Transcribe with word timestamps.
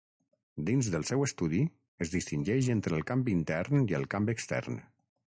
Dins 0.67 0.87
del 0.93 1.03
seu 1.09 1.25
estudi, 1.25 1.59
es 2.05 2.13
distingeix 2.13 2.69
entre 2.75 2.97
el 2.99 3.05
camp 3.11 3.21
intern 3.33 3.83
i 3.91 3.99
el 3.99 4.07
camp 4.15 4.33
extern. 4.35 4.79